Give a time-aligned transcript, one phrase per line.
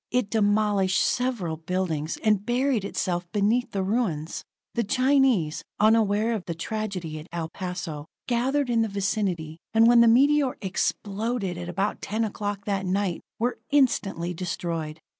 [0.09, 4.43] It demolished several buildings, and buried itself beneath the ruins.
[4.73, 10.01] The Chinese, unaware of the tragedy at El Paso, gathered in the vicinity, and when
[10.01, 14.99] the meteor exploded at about ten o'clock that night, were instantly destroyed.